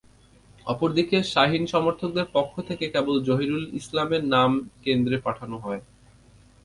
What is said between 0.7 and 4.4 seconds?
অপরদিকে শাহীন সমর্থকদের পক্ষ থেকে কেবল জহিরুল ইসলামের